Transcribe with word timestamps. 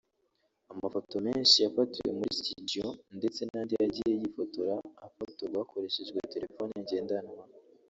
Amafoto 0.73 1.15
menshi 1.27 1.57
yafatiwe 1.65 2.09
muri 2.17 2.31
studio 2.39 2.85
ndetse 3.17 3.41
n’andi 3.43 3.73
yagiye 3.81 4.13
yifotora/afotorwa 4.21 5.57
hakoreshejwe 5.63 6.19
telefone 6.33 6.73
ngendanwa 6.85 7.43